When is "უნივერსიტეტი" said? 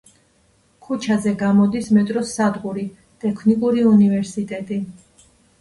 3.93-4.83